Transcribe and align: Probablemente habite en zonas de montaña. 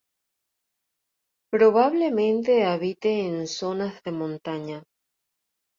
Probablemente 1.51 2.65
habite 2.65 3.11
en 3.27 3.45
zonas 3.45 4.01
de 4.01 4.11
montaña. 4.11 4.83